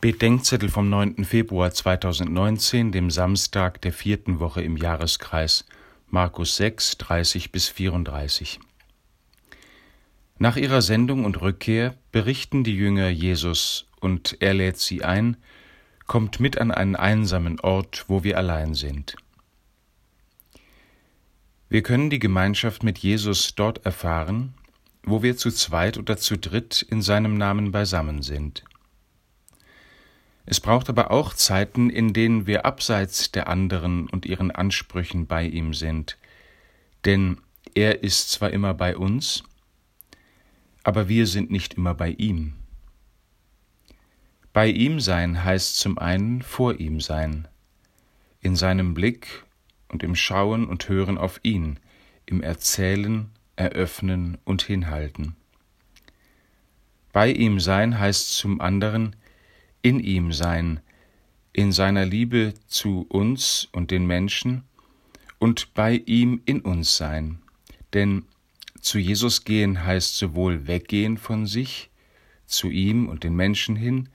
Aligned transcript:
Bedenkzettel 0.00 0.70
vom 0.70 0.88
9. 0.88 1.26
Februar 1.26 1.72
2019, 1.72 2.90
dem 2.90 3.10
Samstag 3.10 3.82
der 3.82 3.92
vierten 3.92 4.40
Woche 4.40 4.62
im 4.62 4.78
Jahreskreis, 4.78 5.66
Markus 6.08 6.56
6, 6.56 6.96
30 6.96 7.52
bis 7.52 7.68
34. 7.68 8.60
Nach 10.38 10.56
ihrer 10.56 10.80
Sendung 10.80 11.26
und 11.26 11.42
Rückkehr 11.42 11.98
berichten 12.12 12.64
die 12.64 12.74
Jünger 12.74 13.10
Jesus 13.10 13.90
und 14.00 14.38
er 14.40 14.54
lädt 14.54 14.78
sie 14.78 15.04
ein, 15.04 15.36
kommt 16.06 16.40
mit 16.40 16.56
an 16.56 16.70
einen 16.70 16.96
einsamen 16.96 17.60
Ort, 17.60 18.06
wo 18.08 18.24
wir 18.24 18.38
allein 18.38 18.72
sind. 18.72 19.16
Wir 21.68 21.82
können 21.82 22.08
die 22.08 22.20
Gemeinschaft 22.20 22.82
mit 22.82 22.96
Jesus 22.96 23.54
dort 23.54 23.84
erfahren, 23.84 24.54
wo 25.02 25.22
wir 25.22 25.36
zu 25.36 25.50
zweit 25.50 25.98
oder 25.98 26.16
zu 26.16 26.38
dritt 26.38 26.80
in 26.80 27.02
seinem 27.02 27.34
Namen 27.34 27.70
beisammen 27.70 28.22
sind. 28.22 28.64
Es 30.50 30.58
braucht 30.58 30.88
aber 30.88 31.12
auch 31.12 31.32
Zeiten, 31.32 31.90
in 31.90 32.12
denen 32.12 32.48
wir 32.48 32.66
abseits 32.66 33.30
der 33.30 33.46
anderen 33.46 34.10
und 34.10 34.26
ihren 34.26 34.50
Ansprüchen 34.50 35.28
bei 35.28 35.44
ihm 35.44 35.74
sind, 35.74 36.18
denn 37.04 37.40
er 37.76 38.02
ist 38.02 38.32
zwar 38.32 38.50
immer 38.50 38.74
bei 38.74 38.96
uns, 38.96 39.44
aber 40.82 41.08
wir 41.08 41.28
sind 41.28 41.52
nicht 41.52 41.74
immer 41.74 41.94
bei 41.94 42.10
ihm. 42.10 42.54
Bei 44.52 44.66
ihm 44.66 44.98
sein 44.98 45.44
heißt 45.44 45.78
zum 45.78 45.98
einen 45.98 46.42
vor 46.42 46.80
ihm 46.80 47.00
sein, 47.00 47.46
in 48.40 48.56
seinem 48.56 48.92
Blick 48.92 49.44
und 49.86 50.02
im 50.02 50.16
Schauen 50.16 50.66
und 50.66 50.88
Hören 50.88 51.16
auf 51.16 51.38
ihn, 51.44 51.78
im 52.26 52.42
Erzählen, 52.42 53.30
Eröffnen 53.54 54.36
und 54.42 54.62
Hinhalten. 54.62 55.36
Bei 57.12 57.30
ihm 57.30 57.60
sein 57.60 58.00
heißt 58.00 58.34
zum 58.34 58.60
anderen 58.60 59.14
in 59.82 60.00
ihm 60.00 60.32
sein, 60.32 60.80
in 61.52 61.72
seiner 61.72 62.04
Liebe 62.04 62.54
zu 62.66 63.06
uns 63.08 63.68
und 63.72 63.90
den 63.90 64.06
Menschen 64.06 64.64
und 65.38 65.74
bei 65.74 66.02
ihm 66.06 66.42
in 66.44 66.60
uns 66.60 66.96
sein. 66.96 67.40
Denn 67.92 68.24
zu 68.80 68.98
Jesus 68.98 69.44
gehen 69.44 69.84
heißt 69.84 70.16
sowohl 70.16 70.66
weggehen 70.66 71.18
von 71.18 71.46
sich, 71.46 71.90
zu 72.46 72.68
ihm 72.68 73.08
und 73.08 73.24
den 73.24 73.34
Menschen 73.34 73.76
hin, 73.76 74.08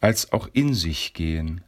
als 0.00 0.32
auch 0.32 0.48
in 0.52 0.74
sich 0.74 1.14
gehen, 1.14 1.62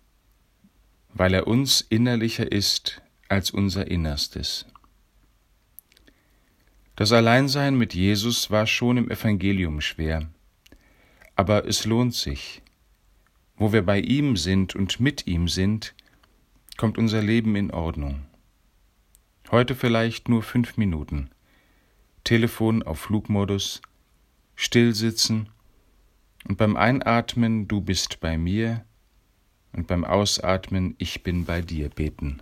weil 1.12 1.34
er 1.34 1.46
uns 1.46 1.80
innerlicher 1.80 2.50
ist 2.50 3.02
als 3.28 3.50
unser 3.50 3.90
Innerstes. 3.90 4.66
Das 6.96 7.12
Alleinsein 7.12 7.76
mit 7.76 7.94
Jesus 7.94 8.50
war 8.50 8.66
schon 8.66 8.98
im 8.98 9.10
Evangelium 9.10 9.80
schwer, 9.80 10.28
aber 11.34 11.66
es 11.66 11.86
lohnt 11.86 12.14
sich. 12.14 12.62
Wo 13.60 13.74
wir 13.74 13.82
bei 13.82 14.00
ihm 14.00 14.38
sind 14.38 14.74
und 14.74 15.00
mit 15.00 15.26
ihm 15.26 15.46
sind, 15.46 15.94
kommt 16.78 16.96
unser 16.96 17.20
Leben 17.20 17.56
in 17.56 17.70
Ordnung. 17.70 18.22
Heute 19.50 19.74
vielleicht 19.74 20.30
nur 20.30 20.42
fünf 20.42 20.78
Minuten. 20.78 21.28
Telefon 22.24 22.82
auf 22.82 23.00
Flugmodus, 23.00 23.82
stillsitzen 24.56 25.50
und 26.48 26.56
beim 26.56 26.74
Einatmen 26.74 27.68
Du 27.68 27.82
bist 27.82 28.20
bei 28.20 28.38
mir 28.38 28.86
und 29.72 29.86
beim 29.86 30.06
Ausatmen 30.06 30.94
Ich 30.96 31.22
bin 31.22 31.44
bei 31.44 31.60
dir 31.60 31.90
beten. 31.90 32.40